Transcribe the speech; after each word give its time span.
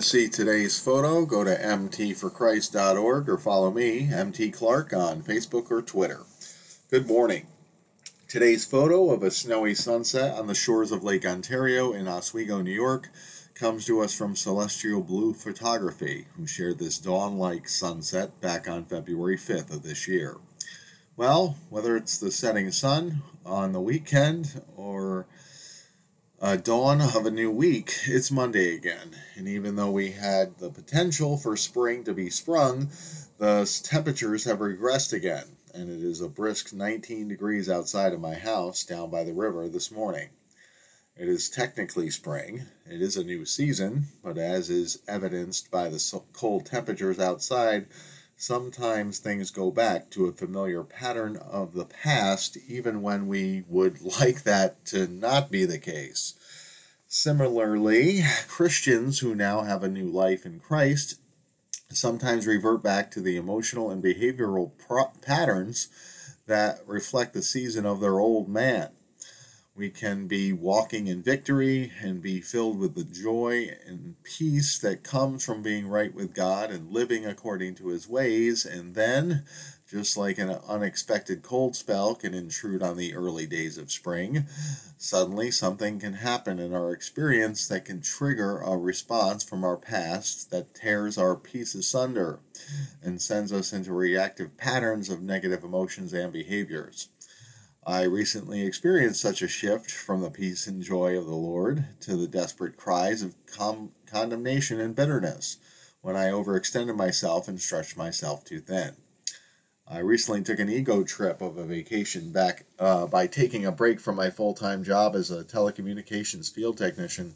See 0.00 0.30
today's 0.30 0.80
photo, 0.80 1.26
go 1.26 1.44
to 1.44 1.54
mtforchrist.org 1.54 3.28
or 3.28 3.36
follow 3.36 3.70
me, 3.70 4.08
MT 4.10 4.50
Clark, 4.50 4.94
on 4.94 5.22
Facebook 5.22 5.70
or 5.70 5.82
Twitter. 5.82 6.22
Good 6.90 7.06
morning. 7.06 7.46
Today's 8.26 8.64
photo 8.64 9.10
of 9.10 9.22
a 9.22 9.30
snowy 9.30 9.74
sunset 9.74 10.38
on 10.38 10.46
the 10.46 10.54
shores 10.54 10.90
of 10.90 11.04
Lake 11.04 11.26
Ontario 11.26 11.92
in 11.92 12.08
Oswego, 12.08 12.62
New 12.62 12.72
York, 12.72 13.10
comes 13.54 13.84
to 13.84 14.00
us 14.00 14.14
from 14.14 14.34
Celestial 14.34 15.02
Blue 15.02 15.34
Photography, 15.34 16.28
who 16.34 16.46
shared 16.46 16.78
this 16.78 16.98
dawn 16.98 17.36
like 17.36 17.68
sunset 17.68 18.40
back 18.40 18.66
on 18.66 18.86
February 18.86 19.36
5th 19.36 19.70
of 19.70 19.82
this 19.82 20.08
year. 20.08 20.38
Well, 21.14 21.58
whether 21.68 21.94
it's 21.94 22.16
the 22.16 22.30
setting 22.30 22.72
sun 22.72 23.20
on 23.44 23.72
the 23.72 23.82
weekend 23.82 24.62
or 24.74 25.26
a 26.42 26.56
dawn 26.56 27.02
of 27.02 27.26
a 27.26 27.30
new 27.30 27.50
week, 27.50 27.92
it's 28.06 28.30
Monday 28.30 28.74
again. 28.74 29.14
And 29.36 29.46
even 29.46 29.76
though 29.76 29.90
we 29.90 30.12
had 30.12 30.56
the 30.56 30.70
potential 30.70 31.36
for 31.36 31.54
spring 31.54 32.02
to 32.04 32.14
be 32.14 32.30
sprung, 32.30 32.88
the 33.36 33.70
temperatures 33.84 34.44
have 34.44 34.60
regressed 34.60 35.12
again, 35.12 35.44
and 35.74 35.90
it 35.90 36.02
is 36.02 36.22
a 36.22 36.28
brisk 36.28 36.72
19 36.72 37.28
degrees 37.28 37.68
outside 37.68 38.14
of 38.14 38.22
my 38.22 38.34
house 38.36 38.84
down 38.84 39.10
by 39.10 39.22
the 39.22 39.34
river 39.34 39.68
this 39.68 39.90
morning. 39.90 40.30
It 41.14 41.28
is 41.28 41.50
technically 41.50 42.08
spring. 42.08 42.62
It 42.86 43.02
is 43.02 43.18
a 43.18 43.24
new 43.24 43.44
season, 43.44 44.06
but 44.24 44.38
as 44.38 44.70
is 44.70 45.00
evidenced 45.06 45.70
by 45.70 45.90
the 45.90 46.22
cold 46.32 46.64
temperatures 46.64 47.18
outside, 47.18 47.86
sometimes 48.40 49.18
things 49.18 49.50
go 49.50 49.70
back 49.70 50.08
to 50.08 50.24
a 50.24 50.32
familiar 50.32 50.82
pattern 50.82 51.36
of 51.36 51.74
the 51.74 51.84
past, 51.84 52.56
even 52.66 53.02
when 53.02 53.26
we 53.26 53.62
would 53.68 54.00
like 54.20 54.44
that 54.44 54.82
to 54.86 55.06
not 55.06 55.50
be 55.50 55.66
the 55.66 55.78
case. 55.78 56.34
Similarly, 57.06 58.22
Christians 58.48 59.18
who 59.18 59.34
now 59.34 59.60
have 59.62 59.82
a 59.82 59.88
new 59.88 60.08
life 60.08 60.46
in 60.46 60.58
Christ 60.58 61.20
sometimes 61.90 62.46
revert 62.46 62.82
back 62.82 63.10
to 63.10 63.20
the 63.20 63.36
emotional 63.36 63.90
and 63.90 64.02
behavioral 64.02 64.70
pro- 64.78 65.10
patterns 65.20 65.88
that 66.46 66.80
reflect 66.86 67.34
the 67.34 67.42
season 67.42 67.84
of 67.84 68.00
their 68.00 68.20
old 68.20 68.48
man. 68.48 68.90
We 69.76 69.88
can 69.88 70.26
be 70.26 70.52
walking 70.52 71.06
in 71.06 71.22
victory 71.22 71.92
and 72.02 72.20
be 72.20 72.40
filled 72.40 72.78
with 72.78 72.96
the 72.96 73.04
joy 73.04 73.70
and 73.86 74.16
peace 74.24 74.78
that 74.80 75.04
comes 75.04 75.44
from 75.44 75.62
being 75.62 75.86
right 75.86 76.12
with 76.12 76.34
God 76.34 76.70
and 76.70 76.92
living 76.92 77.24
according 77.24 77.76
to 77.76 77.88
His 77.88 78.08
ways. 78.08 78.66
And 78.66 78.96
then, 78.96 79.44
just 79.88 80.16
like 80.16 80.38
an 80.38 80.50
unexpected 80.68 81.42
cold 81.42 81.76
spell 81.76 82.16
can 82.16 82.34
intrude 82.34 82.82
on 82.82 82.96
the 82.96 83.14
early 83.14 83.46
days 83.46 83.78
of 83.78 83.92
spring, 83.92 84.46
suddenly 84.98 85.52
something 85.52 86.00
can 86.00 86.14
happen 86.14 86.58
in 86.58 86.74
our 86.74 86.92
experience 86.92 87.68
that 87.68 87.84
can 87.84 88.02
trigger 88.02 88.60
a 88.60 88.76
response 88.76 89.44
from 89.44 89.64
our 89.64 89.76
past 89.76 90.50
that 90.50 90.74
tears 90.74 91.16
our 91.16 91.36
peace 91.36 91.76
asunder 91.76 92.40
and 93.02 93.22
sends 93.22 93.52
us 93.52 93.72
into 93.72 93.92
reactive 93.92 94.56
patterns 94.56 95.08
of 95.08 95.22
negative 95.22 95.62
emotions 95.62 96.12
and 96.12 96.32
behaviors. 96.32 97.08
I 97.86 98.02
recently 98.02 98.66
experienced 98.66 99.22
such 99.22 99.40
a 99.40 99.48
shift 99.48 99.90
from 99.90 100.20
the 100.20 100.30
peace 100.30 100.66
and 100.66 100.82
joy 100.82 101.16
of 101.16 101.24
the 101.24 101.34
Lord 101.34 101.86
to 102.00 102.14
the 102.14 102.28
desperate 102.28 102.76
cries 102.76 103.22
of 103.22 103.34
com- 103.46 103.92
condemnation 104.06 104.78
and 104.78 104.94
bitterness 104.94 105.56
when 106.02 106.14
I 106.14 106.26
overextended 106.26 106.94
myself 106.94 107.48
and 107.48 107.58
stretched 107.58 107.96
myself 107.96 108.44
too 108.44 108.60
thin. 108.60 108.96
I 109.88 110.00
recently 110.00 110.42
took 110.42 110.58
an 110.58 110.68
ego 110.68 111.04
trip 111.04 111.40
of 111.40 111.56
a 111.56 111.64
vacation 111.64 112.32
back 112.32 112.66
uh, 112.78 113.06
by 113.06 113.26
taking 113.26 113.64
a 113.64 113.72
break 113.72 113.98
from 113.98 114.16
my 114.16 114.28
full 114.28 114.52
time 114.54 114.84
job 114.84 115.16
as 115.16 115.30
a 115.30 115.42
telecommunications 115.42 116.52
field 116.52 116.76
technician 116.76 117.34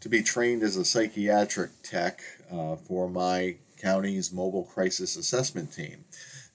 to 0.00 0.10
be 0.10 0.22
trained 0.22 0.62
as 0.62 0.76
a 0.76 0.84
psychiatric 0.84 1.70
tech 1.82 2.20
uh, 2.52 2.76
for 2.76 3.08
my 3.08 3.56
county's 3.80 4.30
mobile 4.30 4.64
crisis 4.64 5.16
assessment 5.16 5.72
team 5.72 6.04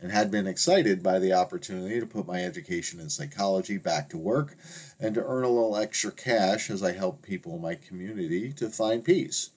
and 0.02 0.12
had 0.12 0.32
been 0.32 0.48
excited 0.48 1.04
by 1.04 1.20
the 1.20 1.32
opportunity 1.32 2.00
to 2.00 2.06
put 2.08 2.28
my 2.28 2.44
education 2.44 3.00
in 3.00 3.10
psychology 3.10 3.78
back 3.78 4.10
to 4.10 4.18
work 4.18 4.58
and 5.00 5.14
to 5.14 5.24
earn 5.24 5.44
a 5.44 5.50
little 5.50 5.78
extra 5.78 6.12
cash 6.12 6.70
as 6.70 6.82
I 6.82 6.94
helped 6.94 7.22
people 7.22 7.56
in 7.56 7.62
my 7.62 7.76
community 7.76 8.52
to 8.54 8.70
find 8.70 9.06
peace. 9.06 9.52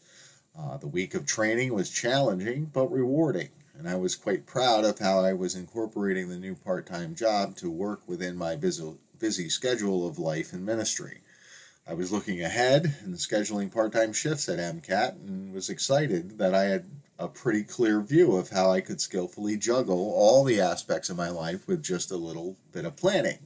Uh, 0.56 0.76
the 0.76 0.86
week 0.86 1.14
of 1.14 1.26
training 1.26 1.72
was 1.74 1.90
challenging 1.90 2.66
but 2.66 2.92
rewarding, 2.92 3.48
and 3.76 3.88
I 3.88 3.96
was 3.96 4.14
quite 4.14 4.46
proud 4.46 4.84
of 4.84 4.98
how 4.98 5.18
I 5.20 5.32
was 5.32 5.54
incorporating 5.56 6.28
the 6.28 6.38
new 6.38 6.54
part 6.54 6.86
time 6.86 7.14
job 7.14 7.56
to 7.56 7.70
work 7.70 8.02
within 8.06 8.36
my 8.36 8.54
busy, 8.54 8.94
busy 9.18 9.48
schedule 9.48 10.06
of 10.06 10.18
life 10.18 10.52
and 10.52 10.64
ministry. 10.64 11.22
I 11.86 11.94
was 11.94 12.12
looking 12.12 12.40
ahead 12.40 12.94
and 13.02 13.14
scheduling 13.14 13.72
part 13.72 13.92
time 13.92 14.12
shifts 14.12 14.48
at 14.48 14.58
MCAT 14.58 15.16
and 15.26 15.52
was 15.52 15.68
excited 15.68 16.38
that 16.38 16.54
I 16.54 16.64
had 16.64 16.86
a 17.18 17.28
pretty 17.28 17.62
clear 17.62 18.00
view 18.00 18.36
of 18.36 18.50
how 18.50 18.70
I 18.70 18.80
could 18.80 19.00
skillfully 19.00 19.56
juggle 19.56 20.12
all 20.14 20.44
the 20.44 20.60
aspects 20.60 21.08
of 21.08 21.16
my 21.16 21.28
life 21.28 21.66
with 21.68 21.82
just 21.82 22.10
a 22.10 22.16
little 22.16 22.56
bit 22.72 22.84
of 22.84 22.96
planning. 22.96 23.38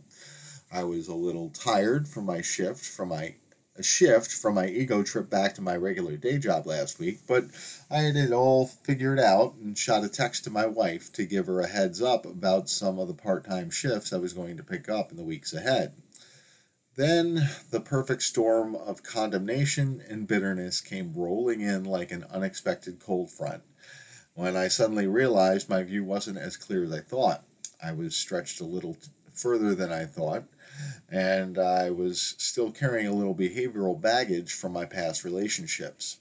I 0.73 0.85
was 0.85 1.09
a 1.09 1.15
little 1.15 1.51
tired 1.51 2.09
from 2.09 2.27
my 2.27 2.43
shift 2.43 2.85
from 2.85 3.11
my 3.11 3.35
a 3.79 3.83
shift 3.83 4.33
from 4.33 4.55
my 4.55 4.67
ego 4.67 5.03
trip 5.03 5.31
back 5.31 5.55
to 5.55 5.63
my 5.63 5.77
regular 5.77 6.17
day 6.17 6.37
job 6.37 6.67
last 6.67 6.99
week, 6.99 7.21
but 7.29 7.45
I 7.91 7.99
had 7.99 8.17
it 8.17 8.33
all 8.33 8.67
figured 8.67 9.21
out 9.21 9.55
and 9.55 9.79
shot 9.79 10.03
a 10.03 10.09
text 10.09 10.45
to 10.45 10.51
my 10.51 10.67
wife 10.67 11.13
to 11.13 11.25
give 11.25 11.47
her 11.47 11.61
a 11.61 11.69
heads 11.69 12.03
up 12.03 12.27
about 12.27 12.69
some 12.69 12.99
of 12.99 13.07
the 13.07 13.15
part-time 13.15 13.71
shifts 13.71 14.13
I 14.13 14.17
was 14.17 14.33
going 14.33 14.57
to 14.57 14.65
pick 14.65 14.89
up 14.89 15.13
in 15.13 15.17
the 15.17 15.23
weeks 15.23 15.55
ahead. 15.55 15.93
Then 16.99 17.49
the 17.71 17.81
perfect 17.81 18.25
storm 18.25 18.75
of 18.75 19.05
condemnation 19.05 20.03
and 20.09 20.27
bitterness 20.27 20.81
came 20.81 21.15
rolling 21.15 21.61
in 21.61 21.85
like 21.85 22.11
an 22.11 22.25
unexpected 22.25 22.99
cold 22.99 23.31
front. 23.31 23.63
When 24.35 24.57
I 24.57 24.67
suddenly 24.67 25.07
realized 25.07 25.69
my 25.69 25.85
view 25.85 26.03
wasn't 26.03 26.39
as 26.39 26.57
clear 26.57 26.83
as 26.83 26.93
I 26.93 26.99
thought, 26.99 27.45
I 27.81 27.93
was 27.93 28.17
stretched 28.17 28.61
a 28.61 28.65
little 28.65 28.97
further 29.33 29.77
than 29.77 29.93
I 29.93 30.07
thought, 30.07 30.43
and 31.09 31.57
I 31.57 31.91
was 31.91 32.35
still 32.39 32.73
carrying 32.73 33.07
a 33.07 33.15
little 33.15 33.33
behavioral 33.33 34.01
baggage 34.01 34.53
from 34.53 34.73
my 34.73 34.85
past 34.85 35.23
relationships. 35.23 36.19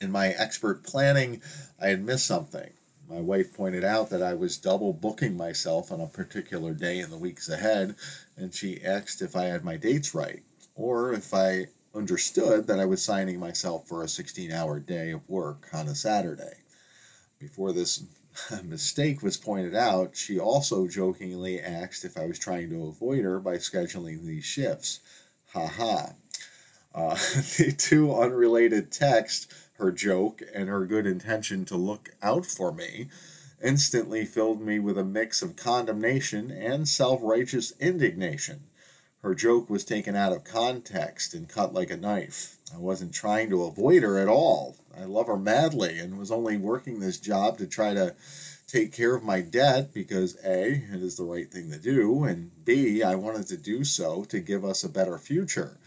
In 0.00 0.10
my 0.10 0.28
expert 0.28 0.84
planning, 0.84 1.42
I 1.78 1.88
had 1.88 2.02
missed 2.02 2.24
something. 2.24 2.70
My 3.12 3.20
wife 3.20 3.52
pointed 3.52 3.84
out 3.84 4.08
that 4.08 4.22
I 4.22 4.32
was 4.32 4.56
double 4.56 4.94
booking 4.94 5.36
myself 5.36 5.92
on 5.92 6.00
a 6.00 6.06
particular 6.06 6.72
day 6.72 6.98
in 6.98 7.10
the 7.10 7.18
weeks 7.18 7.46
ahead, 7.46 7.94
and 8.38 8.54
she 8.54 8.82
asked 8.82 9.20
if 9.20 9.36
I 9.36 9.44
had 9.44 9.64
my 9.64 9.76
dates 9.76 10.14
right, 10.14 10.42
or 10.74 11.12
if 11.12 11.34
I 11.34 11.66
understood 11.94 12.66
that 12.68 12.80
I 12.80 12.86
was 12.86 13.04
signing 13.04 13.38
myself 13.38 13.86
for 13.86 14.02
a 14.02 14.08
16 14.08 14.50
hour 14.50 14.80
day 14.80 15.10
of 15.10 15.28
work 15.28 15.68
on 15.74 15.88
a 15.88 15.94
Saturday. 15.94 16.60
Before 17.38 17.70
this 17.70 18.02
mistake 18.64 19.22
was 19.22 19.36
pointed 19.36 19.74
out, 19.74 20.16
she 20.16 20.38
also 20.38 20.88
jokingly 20.88 21.60
asked 21.60 22.06
if 22.06 22.16
I 22.16 22.24
was 22.24 22.38
trying 22.38 22.70
to 22.70 22.86
avoid 22.86 23.24
her 23.24 23.38
by 23.40 23.56
scheduling 23.56 24.24
these 24.24 24.46
shifts. 24.46 25.00
Ha 25.52 25.66
ha. 25.66 26.12
Uh, 26.94 27.14
the 27.58 27.74
two 27.76 28.14
unrelated 28.14 28.90
texts 28.90 29.48
her 29.74 29.90
joke 29.90 30.42
and 30.54 30.68
her 30.68 30.86
good 30.86 31.06
intention 31.06 31.64
to 31.66 31.76
look 31.76 32.10
out 32.22 32.46
for 32.46 32.72
me 32.72 33.08
instantly 33.62 34.24
filled 34.24 34.60
me 34.60 34.78
with 34.78 34.98
a 34.98 35.04
mix 35.04 35.42
of 35.42 35.56
condemnation 35.56 36.50
and 36.50 36.88
self 36.88 37.20
righteous 37.22 37.72
indignation. 37.80 38.64
Her 39.22 39.34
joke 39.34 39.70
was 39.70 39.84
taken 39.84 40.16
out 40.16 40.32
of 40.32 40.42
context 40.42 41.32
and 41.32 41.48
cut 41.48 41.72
like 41.72 41.90
a 41.90 41.96
knife. 41.96 42.58
I 42.74 42.78
wasn't 42.78 43.14
trying 43.14 43.50
to 43.50 43.64
avoid 43.64 44.02
her 44.02 44.18
at 44.18 44.28
all. 44.28 44.76
I 44.98 45.04
love 45.04 45.28
her 45.28 45.36
madly 45.36 45.98
and 45.98 46.18
was 46.18 46.32
only 46.32 46.56
working 46.56 46.98
this 46.98 47.18
job 47.18 47.58
to 47.58 47.66
try 47.66 47.94
to 47.94 48.16
take 48.66 48.92
care 48.92 49.14
of 49.14 49.22
my 49.22 49.40
debt 49.40 49.92
because 49.92 50.36
A, 50.44 50.82
it 50.92 51.02
is 51.02 51.16
the 51.16 51.24
right 51.24 51.50
thing 51.50 51.70
to 51.70 51.78
do, 51.78 52.24
and 52.24 52.50
B, 52.64 53.02
I 53.02 53.14
wanted 53.14 53.46
to 53.48 53.56
do 53.56 53.84
so 53.84 54.24
to 54.24 54.40
give 54.40 54.64
us 54.64 54.82
a 54.82 54.88
better 54.88 55.18
future. 55.18 55.78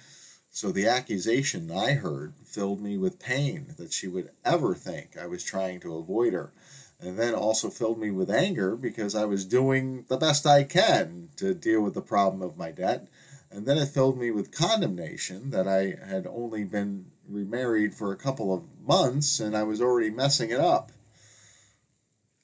So 0.55 0.71
the 0.71 0.88
accusation 0.88 1.69
I 1.69 1.95
heard 1.95 2.33
filled 2.45 2.79
me 2.79 2.97
with 2.97 3.19
pain 3.19 3.73
that 3.77 3.91
she 3.91 4.07
would 4.07 4.29
ever 4.45 4.74
think 4.74 5.18
I 5.18 5.27
was 5.27 5.44
trying 5.44 5.81
to 5.81 5.97
avoid 5.97 6.31
her. 6.31 6.53
And 6.97 7.19
then 7.19 7.33
also 7.33 7.69
filled 7.69 8.00
me 8.00 8.09
with 8.09 8.31
anger 8.31 8.77
because 8.77 9.15
I 9.15 9.25
was 9.25 9.44
doing 9.44 10.06
the 10.07 10.15
best 10.15 10.47
I 10.47 10.63
can 10.63 11.27
to 11.35 11.53
deal 11.53 11.81
with 11.81 11.94
the 11.94 12.01
problem 12.01 12.41
of 12.41 12.56
my 12.56 12.71
debt. 12.71 13.09
And 13.51 13.65
then 13.65 13.77
it 13.77 13.89
filled 13.89 14.18
me 14.18 14.31
with 14.31 14.57
condemnation 14.57 15.50
that 15.50 15.68
I 15.68 15.95
had 16.07 16.25
only 16.25 16.63
been 16.63 17.07
remarried 17.27 17.94
for 17.94 18.13
a 18.13 18.18
couple 18.18 18.53
of 18.53 18.63
months 18.81 19.41
and 19.41 19.57
I 19.57 19.63
was 19.63 19.81
already 19.81 20.09
messing 20.09 20.51
it 20.51 20.62
up. 20.62 20.94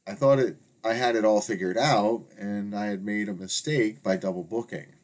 I 0.05 0.15
thought 0.15 0.37
it 0.37 0.57
I 0.83 0.95
had 0.95 1.15
it 1.15 1.23
all 1.23 1.39
figured 1.39 1.77
out 1.77 2.25
and 2.37 2.75
I 2.75 2.87
had 2.87 3.05
made 3.05 3.29
a 3.29 3.33
mistake 3.33 4.03
by 4.03 4.17
double 4.17 4.43
booking. 4.43 4.95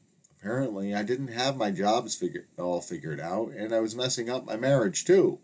Apparently, 0.47 0.95
I 0.95 1.03
didn't 1.03 1.27
have 1.27 1.57
my 1.57 1.71
jobs 1.71 2.15
figured, 2.15 2.47
all 2.57 2.79
figured 2.79 3.19
out, 3.19 3.51
and 3.51 3.75
I 3.75 3.81
was 3.81 3.97
messing 3.97 4.29
up 4.29 4.45
my 4.45 4.55
marriage 4.55 5.03
too. 5.03 5.39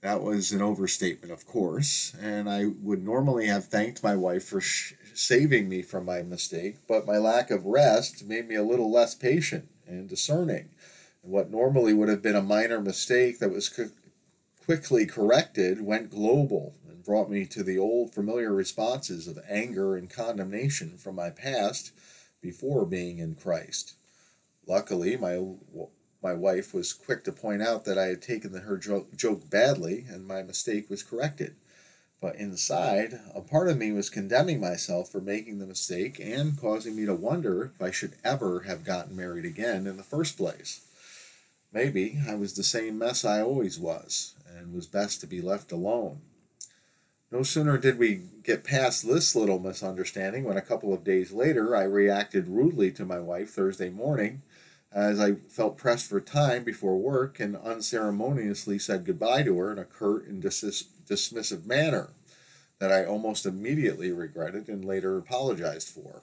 That 0.00 0.20
was 0.20 0.50
an 0.50 0.60
overstatement, 0.60 1.32
of 1.32 1.46
course, 1.46 2.12
and 2.20 2.50
I 2.50 2.64
would 2.66 3.04
normally 3.04 3.46
have 3.46 3.66
thanked 3.66 4.02
my 4.02 4.16
wife 4.16 4.42
for 4.42 4.60
sh- 4.60 4.94
saving 5.14 5.68
me 5.68 5.80
from 5.80 6.04
my 6.04 6.22
mistake, 6.22 6.78
but 6.88 7.06
my 7.06 7.18
lack 7.18 7.52
of 7.52 7.66
rest 7.66 8.24
made 8.26 8.48
me 8.48 8.56
a 8.56 8.64
little 8.64 8.90
less 8.90 9.14
patient 9.14 9.68
and 9.86 10.08
discerning. 10.08 10.70
And 11.22 11.30
what 11.30 11.52
normally 11.52 11.94
would 11.94 12.08
have 12.08 12.20
been 12.20 12.34
a 12.34 12.42
minor 12.42 12.80
mistake 12.80 13.38
that 13.38 13.52
was 13.52 13.80
quickly 14.64 15.06
corrected, 15.06 15.80
went 15.82 16.10
global 16.10 16.74
and 16.88 17.04
brought 17.04 17.30
me 17.30 17.46
to 17.46 17.62
the 17.62 17.78
old 17.78 18.12
familiar 18.12 18.52
responses 18.52 19.28
of 19.28 19.38
anger 19.48 19.94
and 19.94 20.10
condemnation 20.10 20.98
from 20.98 21.14
my 21.14 21.30
past 21.30 21.92
before 22.42 22.84
being 22.84 23.20
in 23.20 23.36
Christ. 23.36 23.95
Luckily, 24.66 25.16
my 25.16 25.40
my 26.22 26.32
wife 26.32 26.74
was 26.74 26.92
quick 26.92 27.22
to 27.24 27.32
point 27.32 27.62
out 27.62 27.84
that 27.84 27.98
I 27.98 28.06
had 28.06 28.20
taken 28.20 28.52
her 28.52 28.76
joke 28.76 29.48
badly 29.48 30.06
and 30.08 30.26
my 30.26 30.42
mistake 30.42 30.90
was 30.90 31.04
corrected. 31.04 31.54
But 32.20 32.36
inside, 32.36 33.20
a 33.34 33.42
part 33.42 33.68
of 33.68 33.76
me 33.76 33.92
was 33.92 34.10
condemning 34.10 34.58
myself 34.58 35.10
for 35.10 35.20
making 35.20 35.58
the 35.58 35.66
mistake 35.66 36.18
and 36.18 36.58
causing 36.58 36.96
me 36.96 37.04
to 37.06 37.14
wonder 37.14 37.66
if 37.66 37.80
I 37.80 37.90
should 37.90 38.14
ever 38.24 38.60
have 38.60 38.84
gotten 38.84 39.14
married 39.14 39.44
again 39.44 39.86
in 39.86 39.96
the 39.96 40.02
first 40.02 40.36
place. 40.36 40.80
Maybe 41.72 42.18
I 42.26 42.34
was 42.34 42.54
the 42.54 42.64
same 42.64 42.98
mess 42.98 43.24
I 43.24 43.42
always 43.42 43.78
was, 43.78 44.34
and 44.48 44.72
was 44.72 44.86
best 44.86 45.20
to 45.20 45.26
be 45.26 45.42
left 45.42 45.70
alone. 45.70 46.22
No 47.30 47.42
sooner 47.42 47.76
did 47.76 47.98
we 47.98 48.22
get 48.42 48.64
past 48.64 49.06
this 49.06 49.36
little 49.36 49.58
misunderstanding 49.58 50.44
when 50.44 50.56
a 50.56 50.62
couple 50.62 50.94
of 50.94 51.04
days 51.04 51.32
later 51.32 51.76
I 51.76 51.82
reacted 51.82 52.48
rudely 52.48 52.90
to 52.92 53.04
my 53.04 53.18
wife 53.18 53.50
Thursday 53.50 53.90
morning 53.90 54.42
as 54.96 55.20
I 55.20 55.34
felt 55.50 55.76
pressed 55.76 56.08
for 56.08 56.22
time 56.22 56.64
before 56.64 56.96
work 56.96 57.38
and 57.38 57.54
unceremoniously 57.54 58.78
said 58.78 59.04
goodbye 59.04 59.42
to 59.42 59.58
her 59.58 59.70
in 59.70 59.78
a 59.78 59.84
curt 59.84 60.26
and 60.26 60.40
dis- 60.40 60.84
dismissive 61.06 61.66
manner 61.66 62.08
that 62.78 62.90
I 62.90 63.04
almost 63.04 63.44
immediately 63.44 64.10
regretted 64.10 64.70
and 64.70 64.82
later 64.82 65.18
apologized 65.18 65.88
for. 65.88 66.22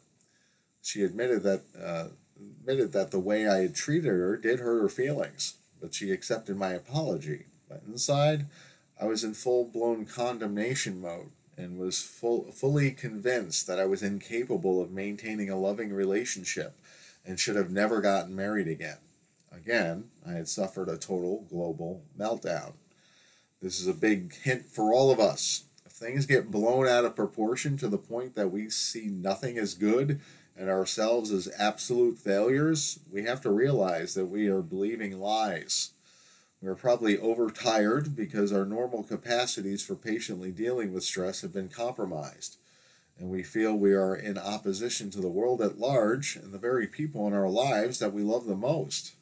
She 0.81 1.03
admitted 1.03 1.43
that 1.43 1.61
uh, 1.79 2.07
admitted 2.35 2.93
that 2.93 3.11
the 3.11 3.19
way 3.19 3.47
I 3.47 3.57
had 3.57 3.75
treated 3.75 4.09
her 4.09 4.37
did 4.37 4.59
hurt 4.59 4.81
her 4.81 4.89
feelings, 4.89 5.53
but 5.79 5.93
she 5.93 6.11
accepted 6.11 6.57
my 6.57 6.73
apology. 6.73 7.45
But 7.69 7.83
inside, 7.87 8.47
I 8.99 9.05
was 9.05 9.23
in 9.23 9.35
full 9.35 9.65
blown 9.65 10.07
condemnation 10.07 10.99
mode 10.99 11.29
and 11.55 11.77
was 11.77 12.01
full, 12.01 12.51
fully 12.51 12.89
convinced 12.89 13.67
that 13.67 13.79
I 13.79 13.85
was 13.85 14.01
incapable 14.01 14.81
of 14.81 14.91
maintaining 14.91 15.51
a 15.51 15.59
loving 15.59 15.93
relationship 15.93 16.75
and 17.25 17.39
should 17.39 17.55
have 17.55 17.71
never 17.71 18.01
gotten 18.01 18.35
married 18.35 18.67
again. 18.67 18.97
Again, 19.51 20.05
I 20.27 20.31
had 20.31 20.47
suffered 20.47 20.89
a 20.89 20.97
total 20.97 21.45
global 21.49 22.03
meltdown. 22.17 22.73
This 23.61 23.79
is 23.79 23.87
a 23.87 23.93
big 23.93 24.35
hint 24.35 24.65
for 24.65 24.93
all 24.93 25.11
of 25.11 25.19
us. 25.19 25.63
If 25.85 25.93
things 25.93 26.25
get 26.25 26.51
blown 26.51 26.87
out 26.87 27.05
of 27.05 27.15
proportion 27.15 27.77
to 27.77 27.87
the 27.87 27.97
point 27.97 28.35
that 28.35 28.51
we 28.51 28.69
see 28.69 29.05
nothing 29.05 29.57
as 29.57 29.73
good 29.73 30.19
and 30.57 30.69
ourselves 30.69 31.31
as 31.31 31.49
absolute 31.57 32.17
failures, 32.17 32.99
we 33.11 33.23
have 33.23 33.41
to 33.41 33.51
realize 33.51 34.15
that 34.15 34.25
we 34.25 34.47
are 34.47 34.61
believing 34.61 35.19
lies. 35.19 35.91
We're 36.61 36.75
probably 36.75 37.17
overtired 37.17 38.15
because 38.15 38.51
our 38.53 38.65
normal 38.65 39.03
capacities 39.03 39.83
for 39.83 39.95
patiently 39.95 40.51
dealing 40.51 40.93
with 40.93 41.03
stress 41.03 41.41
have 41.41 41.53
been 41.53 41.69
compromised 41.69 42.57
and 43.17 43.29
we 43.29 43.43
feel 43.43 43.73
we 43.73 43.93
are 43.93 44.15
in 44.15 44.37
opposition 44.37 45.09
to 45.11 45.21
the 45.21 45.27
world 45.27 45.61
at 45.61 45.79
large 45.79 46.35
and 46.35 46.51
the 46.51 46.57
very 46.57 46.87
people 46.87 47.27
in 47.27 47.33
our 47.33 47.49
lives 47.49 47.99
that 47.99 48.13
we 48.13 48.21
love 48.21 48.45
the 48.45 48.55
most. 48.55 49.13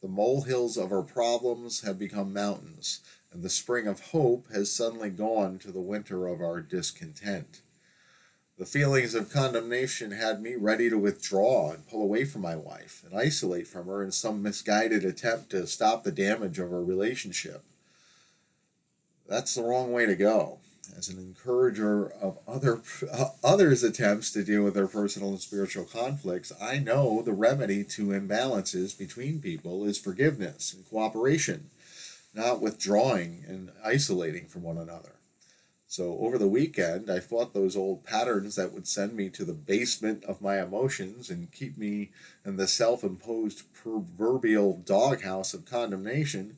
The 0.00 0.08
molehills 0.08 0.76
of 0.76 0.92
our 0.92 1.02
problems 1.02 1.82
have 1.82 1.98
become 1.98 2.32
mountains, 2.32 3.00
and 3.32 3.42
the 3.42 3.50
spring 3.50 3.86
of 3.86 4.00
hope 4.10 4.50
has 4.52 4.72
suddenly 4.72 5.10
gone 5.10 5.58
to 5.60 5.72
the 5.72 5.80
winter 5.80 6.26
of 6.26 6.40
our 6.40 6.60
discontent. 6.60 7.60
The 8.58 8.66
feelings 8.66 9.14
of 9.14 9.32
condemnation 9.32 10.12
had 10.12 10.40
me 10.40 10.54
ready 10.54 10.88
to 10.90 10.98
withdraw 10.98 11.72
and 11.72 11.86
pull 11.88 12.02
away 12.02 12.24
from 12.24 12.42
my 12.42 12.54
wife 12.54 13.02
and 13.04 13.18
isolate 13.18 13.66
from 13.66 13.86
her 13.86 14.02
in 14.02 14.12
some 14.12 14.42
misguided 14.42 15.04
attempt 15.04 15.50
to 15.50 15.66
stop 15.66 16.04
the 16.04 16.12
damage 16.12 16.58
of 16.58 16.72
our 16.72 16.82
relationship. 16.82 17.64
That's 19.28 19.54
the 19.54 19.62
wrong 19.62 19.92
way 19.92 20.06
to 20.06 20.14
go 20.14 20.58
as 20.96 21.08
an 21.08 21.18
encourager 21.18 22.10
of 22.10 22.38
other 22.46 22.80
uh, 23.12 23.28
others' 23.44 23.82
attempts 23.82 24.30
to 24.32 24.44
deal 24.44 24.62
with 24.62 24.74
their 24.74 24.88
personal 24.88 25.30
and 25.30 25.40
spiritual 25.40 25.84
conflicts, 25.84 26.52
I 26.60 26.78
know 26.78 27.22
the 27.22 27.32
remedy 27.32 27.84
to 27.84 28.08
imbalances 28.08 28.96
between 28.96 29.40
people 29.40 29.84
is 29.84 29.98
forgiveness 29.98 30.72
and 30.74 30.88
cooperation, 30.88 31.70
not 32.34 32.60
withdrawing 32.60 33.44
and 33.46 33.70
isolating 33.84 34.46
from 34.46 34.62
one 34.62 34.78
another. 34.78 35.12
So 35.86 36.18
over 36.20 36.38
the 36.38 36.48
weekend, 36.48 37.10
I 37.10 37.20
fought 37.20 37.52
those 37.52 37.76
old 37.76 38.02
patterns 38.02 38.56
that 38.56 38.72
would 38.72 38.88
send 38.88 39.14
me 39.14 39.28
to 39.28 39.44
the 39.44 39.52
basement 39.52 40.24
of 40.24 40.40
my 40.40 40.60
emotions 40.60 41.28
and 41.28 41.52
keep 41.52 41.76
me 41.76 42.10
in 42.46 42.56
the 42.56 42.66
self-imposed 42.66 43.72
proverbial 43.74 44.82
doghouse 44.86 45.52
of 45.52 45.66
condemnation, 45.66 46.56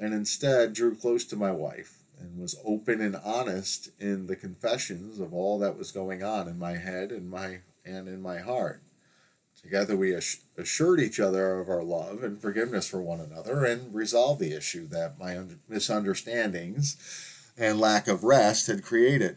and 0.00 0.12
instead 0.12 0.72
drew 0.72 0.96
close 0.96 1.24
to 1.26 1.36
my 1.36 1.52
wife 1.52 2.01
and 2.22 2.38
was 2.38 2.56
open 2.64 3.00
and 3.00 3.16
honest 3.16 3.90
in 3.98 4.26
the 4.26 4.36
confessions 4.36 5.18
of 5.18 5.34
all 5.34 5.58
that 5.58 5.76
was 5.76 5.90
going 5.90 6.22
on 6.22 6.48
in 6.48 6.58
my 6.58 6.76
head 6.76 7.10
and 7.10 7.28
my 7.28 7.60
and 7.84 8.06
in 8.08 8.22
my 8.22 8.38
heart. 8.38 8.82
Together 9.60 9.96
we 9.96 10.14
assured 10.56 11.00
each 11.00 11.20
other 11.20 11.58
of 11.58 11.68
our 11.68 11.82
love 11.82 12.22
and 12.22 12.40
forgiveness 12.40 12.88
for 12.88 13.00
one 13.00 13.20
another 13.20 13.64
and 13.64 13.94
resolved 13.94 14.40
the 14.40 14.56
issue 14.56 14.88
that 14.88 15.18
my 15.18 15.38
misunderstandings 15.68 16.96
and 17.56 17.78
lack 17.78 18.08
of 18.08 18.24
rest 18.24 18.66
had 18.66 18.82
created. 18.82 19.36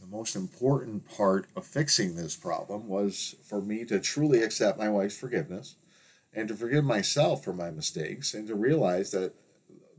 The 0.00 0.06
most 0.06 0.34
important 0.34 1.08
part 1.08 1.46
of 1.54 1.64
fixing 1.66 2.16
this 2.16 2.34
problem 2.34 2.88
was 2.88 3.36
for 3.44 3.60
me 3.60 3.84
to 3.84 4.00
truly 4.00 4.42
accept 4.42 4.78
my 4.78 4.88
wife's 4.88 5.18
forgiveness 5.18 5.76
and 6.32 6.48
to 6.48 6.54
forgive 6.54 6.84
myself 6.84 7.44
for 7.44 7.52
my 7.52 7.70
mistakes 7.70 8.34
and 8.34 8.48
to 8.48 8.54
realize 8.54 9.10
that 9.10 9.34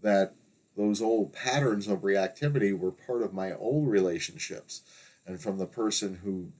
that 0.02 0.34
those 0.75 1.02
old 1.02 1.34
patterns 1.34 1.88
of 1.88 2.02
reactivity 2.02 2.78
were 2.78 2.92
part 2.92 3.22
of 3.22 3.34
my 3.34 3.54
old 3.54 3.88
relationships 3.88 4.81
and 5.25 5.40
from 5.40 5.58
the 5.58 5.66
person 5.66 6.20
who 6.24 6.52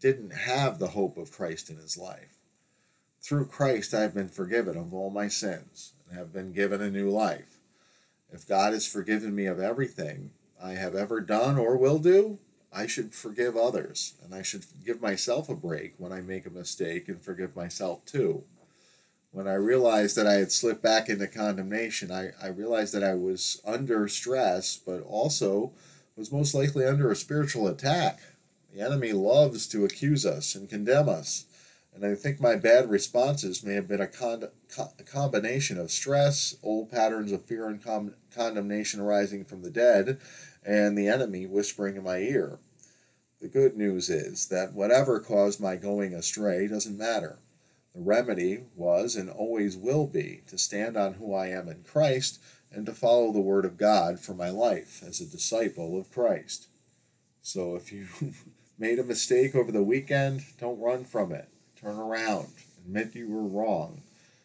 didn't 0.00 0.32
have 0.32 0.78
the 0.78 0.88
hope 0.88 1.16
of 1.16 1.30
Christ 1.30 1.70
in 1.70 1.76
his 1.76 1.96
life. 1.96 2.38
Through 3.20 3.46
Christ, 3.46 3.94
I 3.94 4.00
have 4.00 4.14
been 4.14 4.28
forgiven 4.28 4.76
of 4.76 4.92
all 4.92 5.10
my 5.10 5.28
sins 5.28 5.92
and 6.08 6.18
have 6.18 6.32
been 6.32 6.52
given 6.52 6.82
a 6.82 6.90
new 6.90 7.08
life. 7.08 7.58
If 8.32 8.48
God 8.48 8.72
has 8.72 8.86
forgiven 8.86 9.34
me 9.34 9.46
of 9.46 9.60
everything 9.60 10.30
I 10.60 10.72
have 10.72 10.96
ever 10.96 11.20
done 11.20 11.56
or 11.56 11.76
will 11.76 11.98
do, 11.98 12.38
I 12.72 12.86
should 12.86 13.14
forgive 13.14 13.56
others, 13.56 14.14
and 14.24 14.34
I 14.34 14.42
should 14.42 14.64
give 14.84 15.02
myself 15.02 15.48
a 15.48 15.54
break 15.54 15.94
when 15.98 16.10
I 16.10 16.22
make 16.22 16.46
a 16.46 16.50
mistake 16.50 17.06
and 17.08 17.20
forgive 17.20 17.54
myself 17.54 18.04
too 18.06 18.44
when 19.32 19.48
I 19.48 19.54
realized 19.54 20.14
that 20.16 20.26
I 20.26 20.34
had 20.34 20.52
slipped 20.52 20.82
back 20.82 21.08
into 21.08 21.26
condemnation, 21.26 22.12
I, 22.12 22.30
I 22.40 22.48
realized 22.48 22.92
that 22.94 23.02
I 23.02 23.14
was 23.14 23.60
under 23.64 24.06
stress, 24.06 24.76
but 24.76 25.00
also 25.00 25.72
was 26.16 26.30
most 26.30 26.54
likely 26.54 26.84
under 26.84 27.10
a 27.10 27.16
spiritual 27.16 27.66
attack. 27.66 28.20
The 28.72 28.82
enemy 28.82 29.12
loves 29.12 29.66
to 29.68 29.84
accuse 29.86 30.26
us 30.26 30.54
and 30.54 30.68
condemn 30.68 31.08
us. 31.08 31.46
And 31.94 32.04
I 32.04 32.14
think 32.14 32.40
my 32.40 32.56
bad 32.56 32.90
responses 32.90 33.64
may 33.64 33.74
have 33.74 33.88
been 33.88 34.00
a, 34.00 34.06
con- 34.06 34.48
a 34.78 35.02
combination 35.02 35.78
of 35.78 35.90
stress, 35.90 36.56
old 36.62 36.90
patterns 36.90 37.32
of 37.32 37.44
fear 37.44 37.68
and 37.68 37.82
com- 37.82 38.14
condemnation 38.34 39.00
arising 39.00 39.44
from 39.44 39.62
the 39.62 39.70
dead, 39.70 40.18
and 40.64 40.96
the 40.96 41.08
enemy 41.08 41.46
whispering 41.46 41.96
in 41.96 42.04
my 42.04 42.18
ear. 42.18 42.58
The 43.40 43.48
good 43.48 43.76
news 43.76 44.08
is 44.08 44.46
that 44.48 44.74
whatever 44.74 45.20
caused 45.20 45.60
my 45.60 45.76
going 45.76 46.14
astray 46.14 46.68
doesn't 46.68 46.96
matter. 46.96 47.38
The 47.94 48.00
remedy 48.00 48.64
was 48.74 49.16
and 49.16 49.28
always 49.28 49.76
will 49.76 50.06
be 50.06 50.42
to 50.46 50.56
stand 50.56 50.96
on 50.96 51.14
who 51.14 51.34
I 51.34 51.48
am 51.48 51.68
in 51.68 51.84
Christ 51.84 52.40
and 52.70 52.86
to 52.86 52.92
follow 52.92 53.32
the 53.32 53.40
Word 53.40 53.64
of 53.64 53.76
God 53.76 54.18
for 54.18 54.32
my 54.32 54.48
life 54.48 55.02
as 55.06 55.20
a 55.20 55.26
disciple 55.26 55.98
of 55.98 56.10
Christ. 56.10 56.68
So 57.42 57.76
if 57.76 57.92
you 57.92 58.06
made 58.78 58.98
a 58.98 59.04
mistake 59.04 59.54
over 59.54 59.70
the 59.70 59.82
weekend, 59.82 60.42
don't 60.58 60.80
run 60.80 61.04
from 61.04 61.32
it. 61.32 61.48
Turn 61.76 61.98
around, 61.98 62.48
admit 62.78 63.14
you 63.14 63.28
were 63.28 63.42
wrong, 63.42 64.02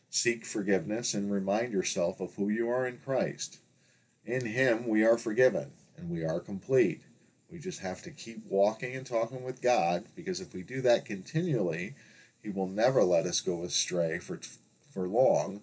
seek 0.09 0.45
forgiveness, 0.45 1.13
and 1.13 1.31
remind 1.31 1.71
yourself 1.71 2.19
of 2.19 2.35
who 2.35 2.49
you 2.49 2.69
are 2.69 2.85
in 2.85 2.97
Christ. 2.97 3.59
In 4.25 4.45
Him, 4.45 4.87
we 4.87 5.03
are 5.05 5.17
forgiven 5.17 5.71
and 5.95 6.09
we 6.09 6.25
are 6.25 6.39
complete. 6.39 7.01
We 7.49 7.59
just 7.59 7.79
have 7.79 8.01
to 8.01 8.11
keep 8.11 8.43
walking 8.49 8.95
and 8.95 9.05
talking 9.05 9.43
with 9.43 9.61
God 9.61 10.05
because 10.15 10.41
if 10.41 10.53
we 10.53 10.63
do 10.63 10.81
that 10.81 11.05
continually, 11.05 11.95
he 12.41 12.49
will 12.49 12.67
never 12.67 13.03
let 13.03 13.25
us 13.25 13.41
go 13.41 13.63
astray 13.63 14.19
for, 14.19 14.39
for 14.93 15.07
long, 15.07 15.61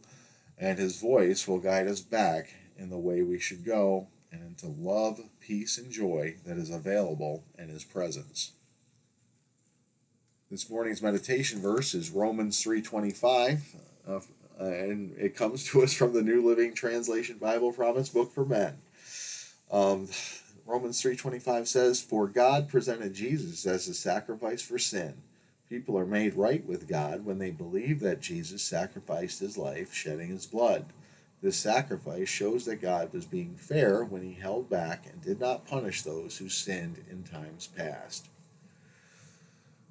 and 0.59 0.79
His 0.79 1.01
voice 1.01 1.49
will 1.49 1.59
guide 1.59 1.89
us 1.89 2.01
back 2.01 2.55
in 2.77 2.91
the 2.91 2.99
way 2.99 3.23
we 3.23 3.39
should 3.39 3.65
go 3.65 4.09
and 4.31 4.43
into 4.43 4.67
love, 4.67 5.21
peace, 5.41 5.79
and 5.79 5.91
joy 5.91 6.37
that 6.45 6.57
is 6.57 6.71
available 6.71 7.45
in 7.59 7.69
His 7.69 7.85
presence. 7.85 8.53
This 10.51 10.69
morning's 10.69 11.03
meditation 11.03 11.61
verse 11.61 11.95
is 11.95 12.11
Romans 12.11 12.63
3.25, 12.63 13.61
uh, 14.07 14.21
and 14.59 15.17
it 15.19 15.35
comes 15.35 15.65
to 15.69 15.83
us 15.83 15.93
from 15.93 16.13
the 16.13 16.23
New 16.23 16.47
Living 16.47 16.75
Translation 16.75 17.39
Bible 17.39 17.73
Promise 17.73 18.11
Book 18.11 18.33
for 18.33 18.45
Men. 18.45 18.75
Um, 19.71 20.09
Romans 20.67 21.03
3.25 21.03 21.67
says, 21.67 22.01
For 22.01 22.27
God 22.27 22.69
presented 22.69 23.15
Jesus 23.15 23.67
as 23.67 23.89
a 23.89 23.95
sacrifice 23.95 24.63
for 24.63 24.79
sin, 24.79 25.15
People 25.69 25.99
are 25.99 26.07
made 26.07 26.35
right 26.35 26.65
with 26.67 26.89
God 26.89 27.25
when 27.25 27.39
they 27.39 27.51
believe 27.51 28.01
that 28.01 28.21
Jesus 28.21 28.63
sacrificed 28.63 29.41
his 29.41 29.57
life, 29.57 29.93
shedding 29.93 30.29
his 30.29 30.47
blood. 30.47 30.87
This 31.43 31.57
sacrifice 31.57 32.29
shows 32.29 32.65
that 32.65 32.83
God 32.83 33.13
was 33.13 33.27
being 33.27 33.57
fair 33.57 34.05
when 34.05 34.23
he 34.23 34.35
held 34.35 34.71
back 34.71 35.07
and 35.11 35.21
did 35.21 35.41
not 35.41 35.67
punish 35.67 36.03
those 36.03 36.39
who 36.39 36.49
sinned 36.49 37.05
in 37.11 37.23
times 37.23 37.67
past. 37.67 38.29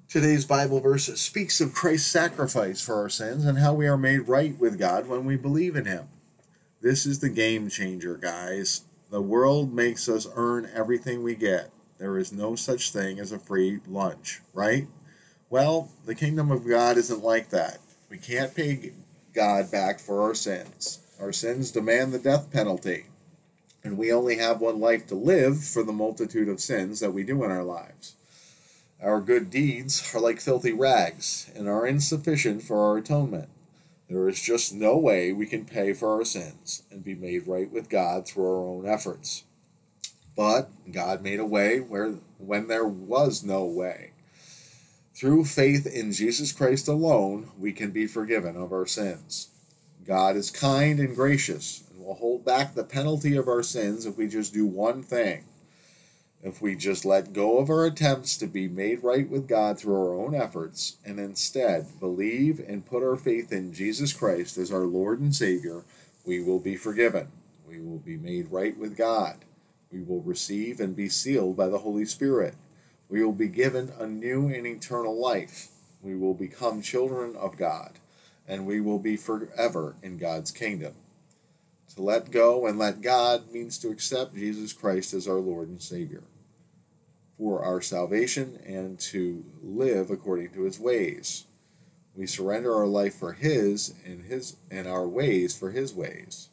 Today's 0.08 0.44
Bible 0.44 0.80
verse 0.80 1.06
speaks 1.20 1.60
of 1.60 1.74
Christ's 1.74 2.10
sacrifice 2.10 2.80
for 2.80 2.94
our 2.94 3.08
sins 3.08 3.44
and 3.44 3.58
how 3.58 3.74
we 3.74 3.88
are 3.88 3.96
made 3.96 4.28
right 4.28 4.56
with 4.58 4.78
God 4.78 5.08
when 5.08 5.24
we 5.24 5.36
believe 5.36 5.74
in 5.74 5.86
him. 5.86 6.08
This 6.80 7.04
is 7.04 7.18
the 7.18 7.28
game 7.28 7.68
changer, 7.68 8.16
guys. 8.16 8.82
The 9.10 9.22
world 9.22 9.72
makes 9.72 10.08
us 10.08 10.28
earn 10.36 10.70
everything 10.72 11.22
we 11.22 11.34
get. 11.34 11.70
There 11.98 12.18
is 12.18 12.32
no 12.32 12.54
such 12.54 12.92
thing 12.92 13.18
as 13.18 13.32
a 13.32 13.38
free 13.38 13.80
lunch, 13.88 14.40
right? 14.52 14.86
Well, 15.54 15.88
the 16.04 16.16
kingdom 16.16 16.50
of 16.50 16.66
God 16.66 16.96
isn't 16.96 17.22
like 17.22 17.50
that. 17.50 17.78
We 18.10 18.18
can't 18.18 18.56
pay 18.56 18.90
God 19.32 19.70
back 19.70 20.00
for 20.00 20.20
our 20.20 20.34
sins. 20.34 20.98
Our 21.20 21.32
sins 21.32 21.70
demand 21.70 22.12
the 22.12 22.18
death 22.18 22.50
penalty. 22.52 23.04
And 23.84 23.96
we 23.96 24.12
only 24.12 24.38
have 24.38 24.60
one 24.60 24.80
life 24.80 25.06
to 25.06 25.14
live 25.14 25.62
for 25.62 25.84
the 25.84 25.92
multitude 25.92 26.48
of 26.48 26.60
sins 26.60 26.98
that 26.98 27.12
we 27.12 27.22
do 27.22 27.44
in 27.44 27.52
our 27.52 27.62
lives. 27.62 28.16
Our 29.00 29.20
good 29.20 29.48
deeds 29.48 30.12
are 30.12 30.20
like 30.20 30.40
filthy 30.40 30.72
rags 30.72 31.48
and 31.54 31.68
are 31.68 31.86
insufficient 31.86 32.64
for 32.64 32.80
our 32.80 32.96
atonement. 32.96 33.48
There 34.10 34.28
is 34.28 34.42
just 34.42 34.74
no 34.74 34.96
way 34.96 35.32
we 35.32 35.46
can 35.46 35.66
pay 35.66 35.92
for 35.92 36.16
our 36.16 36.24
sins 36.24 36.82
and 36.90 37.04
be 37.04 37.14
made 37.14 37.46
right 37.46 37.70
with 37.70 37.88
God 37.88 38.26
through 38.26 38.50
our 38.50 38.66
own 38.66 38.88
efforts. 38.88 39.44
But 40.36 40.68
God 40.90 41.22
made 41.22 41.38
a 41.38 41.46
way 41.46 41.78
where 41.78 42.14
when 42.38 42.66
there 42.66 42.88
was 42.88 43.44
no 43.44 43.64
way. 43.64 44.10
Through 45.14 45.44
faith 45.44 45.86
in 45.86 46.10
Jesus 46.10 46.50
Christ 46.50 46.88
alone, 46.88 47.52
we 47.56 47.72
can 47.72 47.92
be 47.92 48.08
forgiven 48.08 48.56
of 48.56 48.72
our 48.72 48.84
sins. 48.84 49.46
God 50.04 50.34
is 50.34 50.50
kind 50.50 50.98
and 50.98 51.14
gracious 51.14 51.84
and 51.88 52.04
will 52.04 52.14
hold 52.14 52.44
back 52.44 52.74
the 52.74 52.82
penalty 52.82 53.36
of 53.36 53.46
our 53.46 53.62
sins 53.62 54.06
if 54.06 54.18
we 54.18 54.26
just 54.26 54.52
do 54.52 54.66
one 54.66 55.04
thing. 55.04 55.44
If 56.42 56.60
we 56.60 56.74
just 56.74 57.04
let 57.04 57.32
go 57.32 57.58
of 57.58 57.70
our 57.70 57.86
attempts 57.86 58.36
to 58.38 58.48
be 58.48 58.66
made 58.66 59.04
right 59.04 59.30
with 59.30 59.46
God 59.46 59.78
through 59.78 59.94
our 59.94 60.14
own 60.14 60.34
efforts 60.34 60.96
and 61.04 61.20
instead 61.20 61.86
believe 62.00 62.58
and 62.58 62.84
put 62.84 63.04
our 63.04 63.16
faith 63.16 63.52
in 63.52 63.72
Jesus 63.72 64.12
Christ 64.12 64.58
as 64.58 64.72
our 64.72 64.84
Lord 64.84 65.20
and 65.20 65.34
Savior, 65.34 65.84
we 66.26 66.42
will 66.42 66.58
be 66.58 66.74
forgiven. 66.74 67.28
We 67.68 67.80
will 67.80 67.98
be 67.98 68.16
made 68.16 68.50
right 68.50 68.76
with 68.76 68.96
God. 68.96 69.44
We 69.92 70.02
will 70.02 70.22
receive 70.22 70.80
and 70.80 70.96
be 70.96 71.08
sealed 71.08 71.56
by 71.56 71.68
the 71.68 71.78
Holy 71.78 72.04
Spirit. 72.04 72.56
We 73.08 73.24
will 73.24 73.32
be 73.32 73.48
given 73.48 73.92
a 73.98 74.06
new 74.06 74.48
and 74.48 74.66
eternal 74.66 75.18
life. 75.18 75.68
We 76.02 76.14
will 76.14 76.34
become 76.34 76.82
children 76.82 77.36
of 77.36 77.56
God, 77.56 77.98
and 78.46 78.66
we 78.66 78.80
will 78.80 78.98
be 78.98 79.16
forever 79.16 79.96
in 80.02 80.18
God's 80.18 80.50
kingdom. 80.50 80.94
To 81.94 82.02
let 82.02 82.30
go 82.30 82.66
and 82.66 82.78
let 82.78 83.02
God 83.02 83.52
means 83.52 83.78
to 83.78 83.88
accept 83.88 84.34
Jesus 84.34 84.72
Christ 84.72 85.14
as 85.14 85.28
our 85.28 85.38
Lord 85.38 85.68
and 85.68 85.80
Savior 85.80 86.24
for 87.38 87.64
our 87.64 87.80
salvation 87.80 88.58
and 88.64 88.98
to 88.98 89.44
live 89.62 90.10
according 90.10 90.50
to 90.50 90.62
his 90.62 90.78
ways. 90.78 91.44
We 92.14 92.26
surrender 92.26 92.74
our 92.74 92.86
life 92.86 93.14
for 93.16 93.32
his 93.32 93.94
and 94.04 94.24
his 94.24 94.56
and 94.70 94.86
our 94.86 95.08
ways 95.08 95.56
for 95.56 95.72
his 95.72 95.92
ways. 95.92 96.48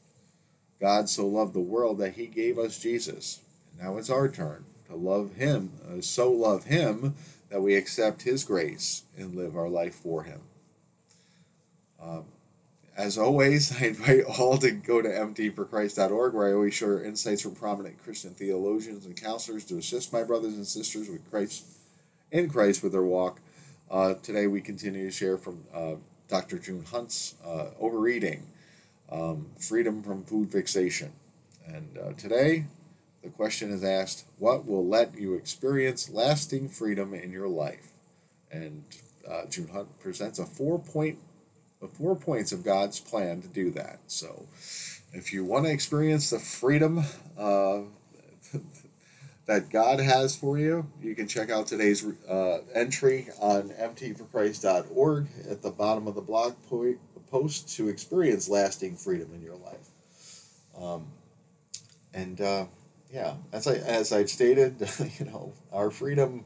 God 0.80 1.08
so 1.08 1.28
loved 1.28 1.54
the 1.54 1.60
world 1.60 2.00
that 2.00 2.16
he 2.16 2.26
gave 2.26 2.58
us 2.58 2.80
Jesus. 2.80 3.42
And 3.72 3.88
now 3.88 3.98
it's 3.98 4.10
our 4.10 4.28
turn 4.28 4.66
love 4.96 5.36
him, 5.36 5.72
uh, 5.88 6.02
so 6.02 6.32
love 6.32 6.66
him 6.66 7.16
that 7.50 7.62
we 7.62 7.76
accept 7.76 8.24
his 8.24 8.44
grace 8.44 9.04
and 9.18 9.36
live 9.36 9.56
our 9.56 9.70
life 9.70 9.96
for 9.96 10.24
him. 10.24 10.42
Um, 12.02 12.26
as 12.98 13.18
always, 13.18 13.72
I 13.82 13.88
invite 13.88 14.24
all 14.26 14.58
to 14.58 14.72
go 14.72 15.02
to 15.02 15.10
mtforchrist.org 15.10 16.34
where 16.34 16.48
I 16.48 16.54
always 16.54 16.74
share 16.74 17.04
insights 17.04 17.42
from 17.42 17.56
prominent 17.56 18.02
Christian 18.04 18.32
theologians 18.32 19.06
and 19.06 19.16
counselors 19.16 19.66
to 19.66 19.78
assist 19.78 20.14
my 20.14 20.24
brothers 20.24 20.56
and 20.56 20.66
sisters 20.66 21.10
with 21.10 21.30
Christ 21.30 21.66
in 22.32 22.50
Christ 22.50 22.82
with 22.82 22.94
their 22.94 23.04
walk. 23.04 23.42
Uh, 23.90 24.14
today 24.16 24.48
we 24.48 24.62
continue 24.62 25.06
to 25.06 25.12
share 25.12 25.38
from 25.38 25.64
uh, 25.74 25.96
Dr. 26.30 26.58
June 26.58 26.86
Hunt's 26.86 27.36
uh, 27.46 27.72
Overeating, 27.78 28.48
um, 29.12 29.48
Freedom 29.60 30.02
from 30.02 30.24
Food 30.24 30.50
Fixation. 30.50 31.12
And 31.68 31.98
uh, 31.98 32.14
today 32.14 32.66
the 33.24 33.30
question 33.30 33.72
is 33.72 33.84
asked, 33.84 34.26
what 34.40 34.66
will 34.66 34.86
let 34.86 35.18
you 35.18 35.36
experience 35.36 36.10
lasting 36.10 36.70
freedom 36.70 37.14
in 37.14 37.32
your 37.32 37.48
life? 37.48 37.92
And 38.52 38.84
uh, 39.30 39.46
June 39.46 39.68
Hunt 39.68 40.00
presents 40.00 40.40
a 40.40 40.46
four 40.46 40.80
point 40.80 41.20
the 41.80 41.88
four 41.88 42.16
points 42.16 42.52
of 42.52 42.64
God's 42.64 43.00
plan 43.00 43.42
to 43.42 43.48
do 43.48 43.72
that. 43.72 44.00
So, 44.06 44.46
if 45.14 45.34
you 45.34 45.44
want 45.44 45.66
to 45.66 45.72
experience 45.72 46.30
the 46.30 46.38
freedom 46.38 47.04
uh, 47.38 47.82
that 49.48 49.70
God 49.72 50.00
has 50.00 50.36
for 50.36 50.60
you, 50.60 50.88
you 51.02 51.16
can 51.16 51.28
check 51.28 51.50
out 51.50 51.66
today's 51.66 52.06
uh, 52.30 52.60
entry 52.74 53.30
on 53.40 53.70
mtforchrist.org 53.70 55.28
at 55.50 55.62
the 55.64 55.72
bottom 55.72 56.08
of 56.08 56.14
the 56.14 56.22
blog 56.22 56.54
po- 56.70 56.96
post 57.32 57.76
to 57.78 57.90
experience 57.90 58.48
lasting 58.48 58.96
freedom 58.96 59.32
in 59.34 59.42
your 59.42 59.56
life. 59.56 59.90
Um, 60.80 61.08
and 62.14 62.40
uh, 62.40 62.66
yeah, 63.12 63.36
as 63.52 63.68
I 63.68 63.76
as 63.76 64.14
I've 64.14 64.30
stated, 64.30 64.88
you 65.20 65.26
know, 65.26 65.54
our 65.72 65.92
freedom 65.92 66.46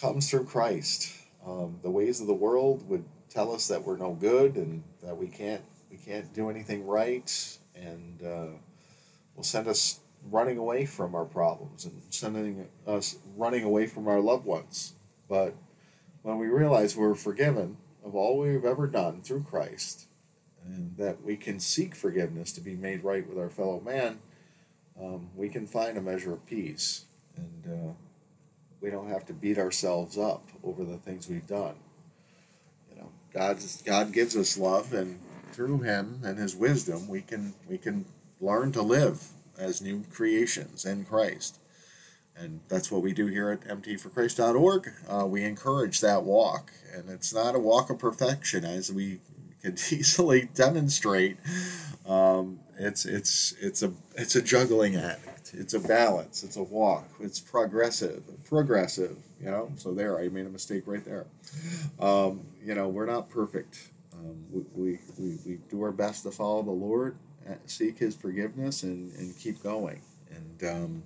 comes 0.00 0.30
through 0.30 0.44
Christ. 0.44 1.12
Um, 1.46 1.78
the 1.82 1.90
ways 1.90 2.20
of 2.20 2.26
the 2.26 2.34
world 2.34 2.88
would 2.88 3.04
tell 3.28 3.52
us 3.54 3.68
that 3.68 3.82
we're 3.84 3.96
no 3.96 4.14
good 4.14 4.56
and 4.56 4.82
that 5.02 5.16
we 5.16 5.28
can't 5.28 5.62
we 5.90 5.96
can't 5.96 6.32
do 6.32 6.48
anything 6.48 6.86
right, 6.86 7.58
and 7.74 8.22
uh, 8.22 8.46
will 9.36 9.44
send 9.44 9.68
us 9.68 10.00
running 10.30 10.58
away 10.58 10.84
from 10.84 11.14
our 11.14 11.24
problems 11.24 11.84
and 11.84 12.02
sending 12.10 12.68
us 12.86 13.16
running 13.36 13.64
away 13.64 13.86
from 13.86 14.08
our 14.08 14.20
loved 14.20 14.46
ones. 14.46 14.94
But 15.28 15.54
when 16.22 16.38
we 16.38 16.48
realize 16.48 16.96
we're 16.96 17.14
forgiven 17.14 17.76
of 18.04 18.14
all 18.14 18.38
we've 18.38 18.64
ever 18.64 18.86
done 18.86 19.20
through 19.22 19.42
Christ, 19.42 20.06
and 20.64 20.96
that 20.96 21.22
we 21.22 21.36
can 21.36 21.60
seek 21.60 21.94
forgiveness 21.94 22.52
to 22.52 22.60
be 22.60 22.74
made 22.74 23.04
right 23.04 23.26
with 23.26 23.38
our 23.38 23.50
fellow 23.50 23.80
man, 23.80 24.18
um, 25.02 25.30
we 25.34 25.48
can 25.48 25.66
find 25.66 25.96
a 25.96 26.02
measure 26.02 26.32
of 26.32 26.44
peace, 26.46 27.06
and 27.36 27.88
uh, 27.88 27.92
we 28.80 28.90
don't 28.90 29.08
have 29.08 29.24
to 29.26 29.32
beat 29.32 29.58
ourselves 29.58 30.18
up 30.18 30.48
over 30.62 30.84
the 30.84 30.98
things 30.98 31.28
we've 31.28 31.46
done. 31.46 31.74
You 32.90 32.96
know, 33.00 33.08
God's 33.32 33.82
God 33.82 34.12
gives 34.12 34.36
us 34.36 34.58
love, 34.58 34.92
and 34.92 35.20
through 35.52 35.80
Him 35.80 36.20
and 36.24 36.38
His 36.38 36.54
wisdom, 36.54 37.08
we 37.08 37.22
can 37.22 37.54
we 37.68 37.78
can 37.78 38.04
learn 38.40 38.72
to 38.72 38.82
live 38.82 39.28
as 39.58 39.82
new 39.82 40.04
creations 40.10 40.84
in 40.84 41.04
Christ. 41.04 41.58
And 42.36 42.60
that's 42.68 42.90
what 42.90 43.02
we 43.02 43.12
do 43.12 43.26
here 43.26 43.50
at 43.50 43.60
mtforchrist.org. 43.62 44.92
Uh, 45.06 45.26
we 45.26 45.44
encourage 45.44 46.00
that 46.00 46.22
walk, 46.22 46.72
and 46.94 47.10
it's 47.10 47.34
not 47.34 47.54
a 47.54 47.58
walk 47.58 47.90
of 47.90 47.98
perfection, 47.98 48.64
as 48.64 48.90
we 48.90 49.20
can 49.62 49.72
easily 49.90 50.48
demonstrate. 50.54 51.36
Um, 52.06 52.60
it's 52.80 53.04
it's 53.04 53.52
it's 53.60 53.82
a 53.82 53.92
it's 54.16 54.36
a 54.36 54.42
juggling 54.42 54.96
act. 54.96 55.52
It's 55.52 55.74
a 55.74 55.80
balance. 55.80 56.42
It's 56.42 56.56
a 56.56 56.62
walk. 56.62 57.06
It's 57.20 57.38
progressive. 57.38 58.22
Progressive. 58.44 59.16
You 59.40 59.50
know. 59.50 59.70
So 59.76 59.92
there, 59.92 60.18
I 60.18 60.28
made 60.28 60.46
a 60.46 60.50
mistake 60.50 60.84
right 60.86 61.04
there. 61.04 61.26
Um, 61.98 62.46
you 62.64 62.74
know, 62.74 62.88
we're 62.88 63.06
not 63.06 63.28
perfect. 63.28 63.90
Um, 64.14 64.44
we, 64.50 64.62
we, 64.74 64.98
we, 65.18 65.38
we 65.46 65.58
do 65.68 65.82
our 65.82 65.92
best 65.92 66.22
to 66.24 66.30
follow 66.30 66.62
the 66.62 66.70
Lord, 66.70 67.16
uh, 67.48 67.54
seek 67.66 67.98
His 67.98 68.14
forgiveness, 68.14 68.82
and, 68.82 69.14
and 69.16 69.36
keep 69.38 69.62
going. 69.62 70.00
And 70.30 70.70
um, 70.70 71.02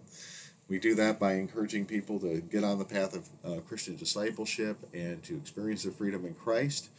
we 0.68 0.78
do 0.78 0.94
that 0.94 1.18
by 1.18 1.34
encouraging 1.34 1.86
people 1.86 2.18
to 2.20 2.40
get 2.40 2.64
on 2.64 2.78
the 2.78 2.84
path 2.84 3.16
of 3.16 3.28
uh, 3.44 3.60
Christian 3.62 3.96
discipleship 3.96 4.78
and 4.92 5.22
to 5.24 5.36
experience 5.36 5.84
the 5.84 5.90
freedom 5.90 6.24
in 6.24 6.34
Christ 6.34 6.90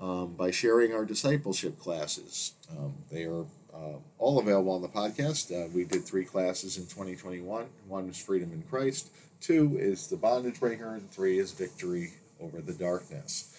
um, 0.00 0.34
by 0.34 0.50
sharing 0.50 0.92
our 0.92 1.04
discipleship 1.04 1.78
classes. 1.78 2.52
Um, 2.70 2.94
they 3.10 3.24
are 3.24 3.46
uh, 3.76 3.98
all 4.18 4.38
available 4.38 4.72
on 4.72 4.82
the 4.82 4.88
podcast. 4.88 5.52
Uh, 5.52 5.68
we 5.74 5.84
did 5.84 6.04
three 6.04 6.24
classes 6.24 6.76
in 6.76 6.84
2021. 6.84 7.66
One 7.88 8.08
is 8.08 8.18
Freedom 8.18 8.52
in 8.52 8.62
Christ, 8.62 9.10
two 9.40 9.76
is 9.78 10.06
The 10.06 10.16
Bondage 10.16 10.60
Breaker, 10.60 10.94
and 10.94 11.10
three 11.10 11.38
is 11.38 11.52
Victory 11.52 12.12
over 12.40 12.60
the 12.60 12.72
Darkness. 12.72 13.52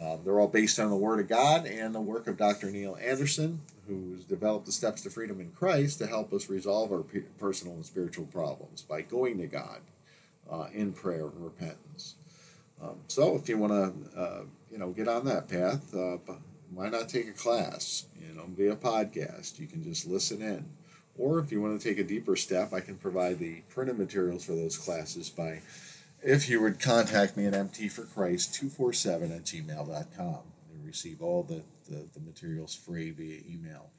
Um, 0.00 0.20
they're 0.24 0.40
all 0.40 0.48
based 0.48 0.78
on 0.78 0.88
the 0.88 0.96
Word 0.96 1.20
of 1.20 1.28
God 1.28 1.66
and 1.66 1.94
the 1.94 2.00
work 2.00 2.26
of 2.26 2.38
Dr. 2.38 2.70
Neil 2.70 2.96
Anderson, 3.02 3.60
who's 3.86 4.24
developed 4.24 4.66
the 4.66 4.72
steps 4.72 5.02
to 5.02 5.10
freedom 5.10 5.40
in 5.40 5.50
Christ 5.50 5.98
to 5.98 6.06
help 6.06 6.32
us 6.32 6.48
resolve 6.48 6.90
our 6.90 7.04
personal 7.38 7.74
and 7.74 7.84
spiritual 7.84 8.24
problems 8.26 8.82
by 8.82 9.02
going 9.02 9.38
to 9.38 9.46
God 9.46 9.80
uh, 10.50 10.68
in 10.72 10.92
prayer 10.92 11.26
and 11.26 11.44
repentance. 11.44 12.14
Um, 12.82 12.96
so, 13.08 13.36
if 13.36 13.46
you 13.46 13.58
want 13.58 13.72
to, 13.72 14.18
uh, 14.18 14.42
you 14.72 14.78
know, 14.78 14.90
get 14.90 15.06
on 15.06 15.26
that 15.26 15.48
path, 15.48 15.94
uh, 15.94 16.16
why 16.72 16.88
not 16.88 17.08
take 17.08 17.28
a 17.28 17.32
class? 17.32 18.06
You 18.20 18.34
know, 18.34 18.46
via 18.48 18.76
podcast. 18.76 19.58
You 19.58 19.66
can 19.66 19.82
just 19.82 20.06
listen 20.06 20.42
in. 20.42 20.70
Or 21.18 21.38
if 21.38 21.52
you 21.52 21.60
want 21.60 21.80
to 21.80 21.88
take 21.88 21.98
a 21.98 22.04
deeper 22.04 22.36
step, 22.36 22.72
I 22.72 22.80
can 22.80 22.96
provide 22.96 23.38
the 23.38 23.62
printed 23.68 23.98
materials 23.98 24.44
for 24.44 24.52
those 24.52 24.78
classes 24.78 25.28
by 25.28 25.60
if 26.22 26.48
you 26.48 26.60
would 26.62 26.80
contact 26.80 27.36
me 27.36 27.46
at 27.46 27.52
mtforchrist247 27.52 29.36
at 29.36 29.44
gmail.com. 29.44 30.38
You 30.72 30.86
receive 30.86 31.22
all 31.22 31.42
the, 31.42 31.62
the, 31.88 32.06
the 32.14 32.20
materials 32.20 32.74
free 32.74 33.10
via 33.10 33.40
email. 33.48 33.90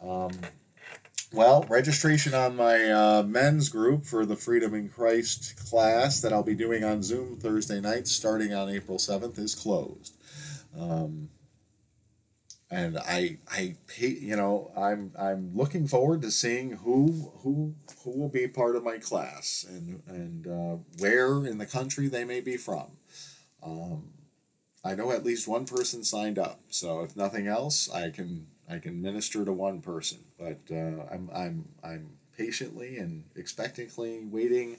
Um, 0.00 0.30
well, 1.32 1.66
registration 1.68 2.32
on 2.32 2.56
my 2.56 2.90
uh, 2.90 3.22
men's 3.22 3.68
group 3.68 4.06
for 4.06 4.24
the 4.24 4.36
Freedom 4.36 4.74
in 4.74 4.88
Christ 4.88 5.56
class 5.68 6.20
that 6.22 6.32
I'll 6.32 6.42
be 6.42 6.54
doing 6.54 6.84
on 6.84 7.02
Zoom 7.02 7.36
Thursday 7.36 7.80
nights 7.80 8.10
starting 8.10 8.54
on 8.54 8.70
April 8.70 8.96
7th 8.96 9.38
is 9.38 9.54
closed. 9.54 10.16
Um, 10.78 11.28
and 12.70 12.98
I, 12.98 13.38
I, 13.50 13.76
you 13.98 14.36
know, 14.36 14.70
I'm, 14.76 15.12
I'm 15.18 15.56
looking 15.56 15.88
forward 15.88 16.22
to 16.22 16.30
seeing 16.30 16.72
who, 16.72 17.32
who, 17.42 17.74
who 18.04 18.10
will 18.10 18.28
be 18.28 18.46
part 18.46 18.76
of 18.76 18.84
my 18.84 18.98
class 18.98 19.64
and, 19.68 20.02
and 20.06 20.46
uh, 20.46 20.76
where 20.98 21.46
in 21.46 21.58
the 21.58 21.66
country 21.66 22.08
they 22.08 22.24
may 22.24 22.40
be 22.40 22.56
from. 22.56 22.88
Um, 23.62 24.10
I 24.84 24.94
know 24.94 25.10
at 25.12 25.24
least 25.24 25.48
one 25.48 25.66
person 25.66 26.04
signed 26.04 26.38
up, 26.38 26.60
so 26.68 27.02
if 27.02 27.16
nothing 27.16 27.46
else, 27.46 27.90
I 27.90 28.10
can 28.10 28.46
I 28.70 28.78
can 28.78 29.00
minister 29.00 29.44
to 29.44 29.52
one 29.52 29.80
person, 29.80 30.18
but 30.38 30.60
uh, 30.70 31.04
I'm, 31.10 31.30
I'm, 31.34 31.64
I'm 31.82 32.10
patiently 32.36 32.98
and 32.98 33.24
expectantly 33.34 34.24
waiting 34.24 34.76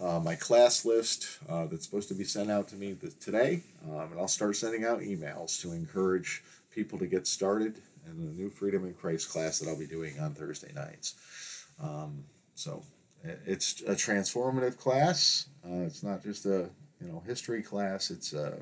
uh, 0.00 0.20
my 0.20 0.36
class 0.36 0.84
list 0.84 1.38
uh, 1.48 1.66
that's 1.66 1.84
supposed 1.84 2.08
to 2.08 2.14
be 2.14 2.24
sent 2.24 2.50
out 2.50 2.68
to 2.68 2.76
me 2.76 2.96
today, 3.20 3.62
um, 3.84 4.12
and 4.12 4.20
I'll 4.20 4.28
start 4.28 4.56
sending 4.56 4.84
out 4.84 5.00
emails 5.00 5.60
to 5.62 5.72
encourage 5.72 6.42
people 6.74 6.98
to 6.98 7.06
get 7.06 7.26
started 7.26 7.80
in 8.06 8.18
the 8.18 8.32
new 8.32 8.50
Freedom 8.50 8.84
in 8.84 8.94
Christ 8.94 9.30
class 9.30 9.58
that 9.58 9.68
I'll 9.68 9.78
be 9.78 9.86
doing 9.86 10.18
on 10.18 10.34
Thursday 10.34 10.72
nights. 10.74 11.14
Um, 11.80 12.24
so 12.54 12.82
it's 13.22 13.80
a 13.82 13.94
transformative 13.94 14.76
class. 14.76 15.46
Uh, 15.64 15.82
it's 15.86 16.02
not 16.02 16.22
just 16.22 16.46
a 16.46 16.68
you 17.00 17.08
know 17.08 17.22
history 17.26 17.62
class. 17.62 18.10
It's 18.10 18.32
a 18.32 18.58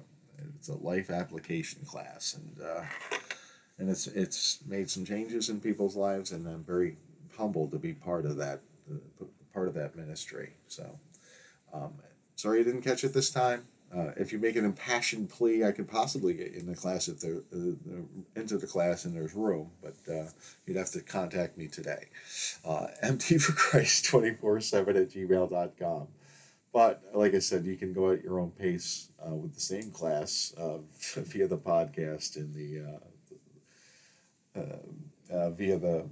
it's 0.57 0.69
a 0.69 0.77
life 0.77 1.11
application 1.11 1.85
class, 1.85 2.35
and 2.35 2.65
uh, 2.65 2.85
and 3.79 3.91
it's 3.91 4.07
it's 4.07 4.59
made 4.67 4.89
some 4.91 5.05
changes 5.05 5.49
in 5.49 5.61
people's 5.61 5.97
lives, 5.97 6.33
and 6.33 6.47
I'm 6.47 6.65
very 6.65 6.97
humbled 7.37 7.73
to 7.73 7.79
be 7.79 7.93
part 7.93 8.25
of 8.25 8.37
that 8.37 8.61
uh, 8.91 9.25
part 9.53 9.69
of 9.69 9.75
that 9.75 9.97
ministry. 9.97 10.55
So, 10.69 10.99
um, 11.73 11.95
sorry 12.37 12.59
you 12.59 12.65
didn't 12.65 12.83
catch 12.83 13.05
it 13.05 13.15
this 13.15 13.31
time. 13.31 13.67
Uh, 13.95 14.11
if 14.17 14.33
you 14.33 14.39
make 14.39 14.57
an 14.57 14.65
impassioned 14.65 15.29
plea, 15.29 15.65
I 15.65 15.73
could 15.73 15.89
possibly 15.89 16.33
get 16.33 16.55
in 16.55 16.67
the 16.67 16.75
class 16.75 17.09
if 17.09 17.21
there 17.21 17.43
uh, 17.55 18.01
into 18.35 18.57
the 18.57 18.67
class 18.67 19.05
and 19.05 19.15
there's 19.15 19.35
room, 19.35 19.71
but 19.83 19.95
uh, 20.11 20.29
you'd 20.67 20.79
have 20.79 20.91
to 20.93 21.01
contact 21.03 21.59
me 21.59 21.69
today. 21.69 22.07
Uh, 22.65 22.87
MT 23.03 23.39
for 23.39 23.53
Christ 23.53 24.07
24 24.07 24.61
7 24.61 24.97
at 24.97 25.11
gmail.com. 25.11 26.09
But 26.73 27.03
like 27.13 27.35
I 27.35 27.39
said, 27.39 27.67
you 27.67 27.77
can 27.77 27.93
go 27.93 28.13
at 28.13 28.25
your 28.25 28.41
own 28.41 28.51
pace 28.53 29.11
uh, 29.27 29.35
with 29.35 29.55
the 29.55 29.61
same 29.61 29.91
class 29.91 30.55
uh, 30.57 30.79
via 31.17 31.47
the 31.47 31.59
podcast 31.59 32.37
in 32.37 32.53
the 32.55 32.99
via 35.51 35.77
the 35.77 36.07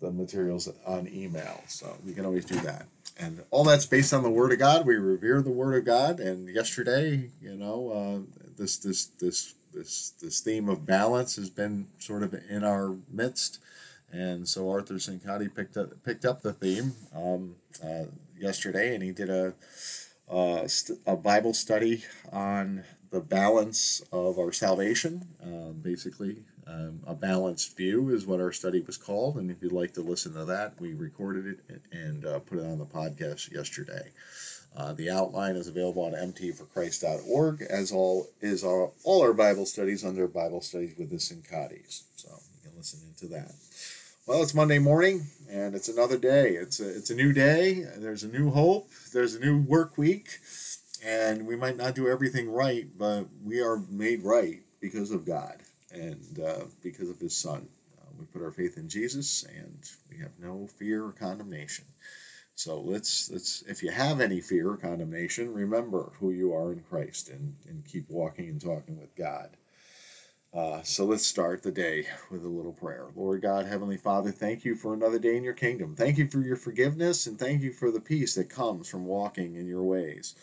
the 0.00 0.12
materials 0.12 0.68
on 0.86 1.08
email. 1.08 1.60
So 1.66 1.92
you 2.04 2.14
can 2.14 2.24
always 2.24 2.44
do 2.44 2.58
that. 2.60 2.86
And 3.18 3.44
all 3.50 3.64
that's 3.64 3.86
based 3.86 4.12
on 4.12 4.22
the 4.22 4.30
Word 4.30 4.52
of 4.52 4.58
God. 4.58 4.86
We 4.86 4.96
revere 4.96 5.40
the 5.42 5.50
Word 5.50 5.74
of 5.76 5.84
God. 5.84 6.20
And 6.20 6.48
yesterday, 6.48 7.30
you 7.40 7.54
know, 7.54 7.90
uh, 7.90 8.42
this 8.58 8.76
this 8.76 9.06
this 9.06 9.54
this 9.72 10.10
this 10.22 10.40
theme 10.40 10.68
of 10.68 10.86
balance 10.86 11.36
has 11.36 11.50
been 11.50 11.88
sort 11.98 12.22
of 12.22 12.34
in 12.48 12.62
our 12.64 12.96
midst. 13.10 13.58
And 14.12 14.48
so 14.48 14.70
Arthur 14.70 14.94
Cincotti 14.94 15.54
picked 15.54 15.76
up 15.76 16.02
picked 16.04 16.24
up 16.24 16.42
the 16.42 16.52
theme 16.52 16.92
um, 17.14 17.56
uh, 17.82 18.04
yesterday, 18.38 18.94
and 18.94 19.02
he 19.02 19.12
did 19.12 19.30
a 19.30 19.54
uh, 20.30 20.66
st- 20.66 21.00
a 21.06 21.16
Bible 21.16 21.54
study 21.54 22.04
on 22.32 22.84
the 23.10 23.20
balance 23.20 24.02
of 24.12 24.38
our 24.38 24.52
salvation, 24.52 25.28
uh, 25.42 25.72
basically 25.72 26.44
um, 26.68 27.00
a 27.06 27.14
balanced 27.14 27.76
view 27.76 28.10
is 28.10 28.26
what 28.26 28.40
our 28.40 28.52
study 28.52 28.80
was 28.80 28.96
called, 28.96 29.36
and 29.36 29.50
if 29.50 29.62
you'd 29.62 29.72
like 29.72 29.94
to 29.94 30.00
listen 30.00 30.32
to 30.34 30.44
that, 30.46 30.80
we 30.80 30.94
recorded 30.94 31.60
it 31.68 31.82
and 31.92 32.26
uh, 32.26 32.40
put 32.40 32.58
it 32.58 32.66
on 32.66 32.78
the 32.78 32.84
podcast 32.84 33.52
yesterday. 33.52 34.10
Uh, 34.76 34.92
the 34.92 35.08
outline 35.08 35.54
is 35.54 35.68
available 35.68 36.02
on 36.02 36.12
mtforchrist.org, 36.12 37.62
as 37.62 37.92
all 37.92 38.28
is 38.40 38.64
our, 38.64 38.90
all 39.04 39.22
our 39.22 39.32
Bible 39.32 39.64
studies 39.64 40.04
under 40.04 40.26
Bible 40.26 40.60
Studies 40.60 40.96
with 40.98 41.08
the 41.08 41.16
Cincotis. 41.16 42.02
So 42.16 42.28
you 42.28 42.68
can 42.68 42.76
listen 42.76 43.00
into 43.08 43.32
that. 43.32 43.52
Well, 44.26 44.42
it's 44.42 44.52
Monday 44.52 44.80
morning, 44.80 45.28
and 45.48 45.76
it's 45.76 45.88
another 45.88 46.18
day. 46.18 46.54
It's 46.54 46.80
a, 46.80 46.96
it's 46.96 47.10
a 47.10 47.14
new 47.14 47.32
day. 47.32 47.84
There's 47.96 48.24
a 48.24 48.28
new 48.28 48.50
hope. 48.50 48.90
There's 49.12 49.36
a 49.36 49.40
new 49.40 49.62
work 49.62 49.96
week, 49.96 50.40
and 51.02 51.46
we 51.46 51.54
might 51.54 51.76
not 51.76 51.94
do 51.94 52.08
everything 52.08 52.50
right, 52.50 52.86
but 52.98 53.28
we 53.44 53.60
are 53.62 53.78
made 53.88 54.24
right 54.24 54.62
because 54.80 55.12
of 55.12 55.24
God 55.24 55.62
and 55.92 56.40
uh, 56.44 56.64
because 56.82 57.10
of 57.10 57.18
his 57.18 57.36
son. 57.36 57.68
Uh, 58.00 58.06
we 58.18 58.26
put 58.26 58.42
our 58.42 58.52
faith 58.52 58.76
in 58.76 58.88
Jesus 58.88 59.44
and 59.44 59.78
we 60.10 60.18
have 60.18 60.32
no 60.38 60.66
fear 60.66 61.04
or 61.04 61.12
condemnation. 61.12 61.84
So 62.54 62.80
let's 62.80 63.30
let's 63.30 63.62
if 63.68 63.82
you 63.82 63.90
have 63.90 64.20
any 64.20 64.40
fear 64.40 64.70
or 64.70 64.76
condemnation, 64.76 65.52
remember 65.52 66.12
who 66.18 66.30
you 66.30 66.54
are 66.54 66.72
in 66.72 66.80
Christ 66.80 67.28
and, 67.28 67.54
and 67.68 67.84
keep 67.84 68.08
walking 68.08 68.48
and 68.48 68.60
talking 68.60 68.98
with 68.98 69.14
God. 69.14 69.50
Uh, 70.54 70.80
so 70.82 71.04
let's 71.04 71.26
start 71.26 71.62
the 71.62 71.70
day 71.70 72.06
with 72.30 72.42
a 72.42 72.48
little 72.48 72.72
prayer. 72.72 73.08
Lord 73.14 73.42
God, 73.42 73.66
Heavenly 73.66 73.98
Father, 73.98 74.30
thank 74.30 74.64
you 74.64 74.74
for 74.74 74.94
another 74.94 75.18
day 75.18 75.36
in 75.36 75.44
your 75.44 75.52
kingdom. 75.52 75.94
Thank 75.94 76.16
you 76.16 76.28
for 76.28 76.40
your 76.40 76.56
forgiveness 76.56 77.26
and 77.26 77.38
thank 77.38 77.62
you 77.62 77.72
for 77.72 77.90
the 77.90 78.00
peace 78.00 78.34
that 78.36 78.48
comes 78.48 78.88
from 78.88 79.04
walking 79.04 79.56
in 79.56 79.66
your 79.66 79.82
ways. 79.82 80.34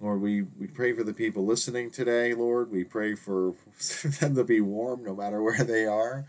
Lord, 0.00 0.20
we, 0.20 0.42
we 0.42 0.68
pray 0.68 0.92
for 0.92 1.02
the 1.02 1.12
people 1.12 1.44
listening 1.44 1.90
today, 1.90 2.32
Lord. 2.32 2.70
We 2.70 2.84
pray 2.84 3.16
for 3.16 3.54
them 4.20 4.36
to 4.36 4.44
be 4.44 4.60
warm 4.60 5.02
no 5.02 5.14
matter 5.14 5.42
where 5.42 5.64
they 5.64 5.86
are. 5.86 6.24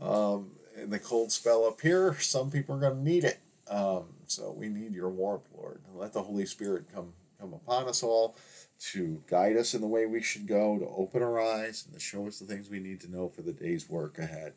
Um, 0.00 0.50
in 0.76 0.90
the 0.90 0.98
cold 0.98 1.32
spell 1.32 1.64
up 1.64 1.80
here, 1.80 2.14
some 2.20 2.50
people 2.50 2.76
are 2.76 2.80
going 2.80 2.96
to 2.96 3.02
need 3.02 3.24
it. 3.24 3.40
Um, 3.68 4.04
so 4.26 4.52
we 4.52 4.68
need 4.68 4.92
your 4.92 5.08
warmth, 5.08 5.48
Lord. 5.56 5.80
Let 5.94 6.12
the 6.12 6.22
Holy 6.22 6.44
Spirit 6.44 6.92
come, 6.92 7.14
come 7.40 7.54
upon 7.54 7.88
us 7.88 8.02
all 8.02 8.36
to 8.80 9.22
guide 9.26 9.56
us 9.56 9.72
in 9.74 9.80
the 9.80 9.86
way 9.86 10.04
we 10.04 10.22
should 10.22 10.46
go, 10.46 10.78
to 10.78 10.86
open 10.86 11.22
our 11.22 11.40
eyes, 11.40 11.84
and 11.86 11.94
to 11.94 12.00
show 12.00 12.26
us 12.26 12.38
the 12.38 12.46
things 12.46 12.68
we 12.68 12.80
need 12.80 13.00
to 13.00 13.10
know 13.10 13.28
for 13.28 13.40
the 13.42 13.52
day's 13.52 13.88
work 13.88 14.18
ahead. 14.18 14.54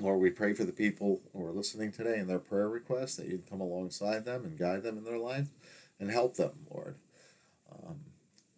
Lord, 0.00 0.20
we 0.20 0.30
pray 0.30 0.54
for 0.54 0.64
the 0.64 0.72
people 0.72 1.22
who 1.32 1.44
are 1.44 1.52
listening 1.52 1.90
today 1.90 2.18
and 2.18 2.30
their 2.30 2.38
prayer 2.38 2.68
requests 2.68 3.16
that 3.16 3.26
you'd 3.26 3.50
come 3.50 3.60
alongside 3.60 4.24
them 4.24 4.44
and 4.44 4.58
guide 4.58 4.84
them 4.84 4.96
in 4.96 5.04
their 5.04 5.18
life 5.18 5.48
and 5.98 6.10
help 6.10 6.36
them, 6.36 6.52
Lord. 6.70 6.96
Um, 7.86 7.96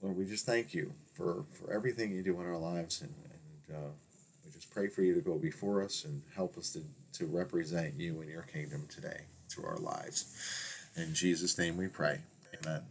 Lord, 0.03 0.17
we 0.17 0.25
just 0.25 0.47
thank 0.47 0.75
you 0.75 0.95
for, 1.15 1.45
for 1.53 1.73
everything 1.73 2.11
you 2.13 2.23
do 2.23 2.41
in 2.41 2.47
our 2.47 2.57
lives, 2.57 3.03
and, 3.03 3.15
and 3.69 3.77
uh, 3.77 3.91
we 4.45 4.51
just 4.53 4.71
pray 4.71 4.89
for 4.89 5.03
you 5.03 5.15
to 5.15 5.21
go 5.21 5.39
before 5.39 5.83
us 5.83 6.05
and 6.05 6.23
help 6.35 6.57
us 6.57 6.71
to, 6.71 6.83
to 7.19 7.27
represent 7.27 7.95
you 7.99 8.21
in 8.23 8.29
your 8.29 8.43
kingdom 8.43 8.87
today 8.89 9.23
through 9.49 9.67
our 9.67 9.79
lives. 9.79 10.25
In 10.97 11.15
Jesus' 11.15 11.59
name 11.59 11.77
we 11.77 11.89
pray. 11.89 12.21
Amen. 12.63 12.83